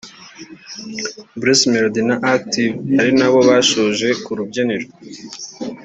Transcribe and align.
Bruce 1.39 1.65
Melody 1.71 2.01
na 2.09 2.15
Active 2.33 2.75
ari 2.99 3.11
nabo 3.19 3.39
bashoje 3.49 4.07
ku 4.23 4.31
rubyiniro 4.37 4.87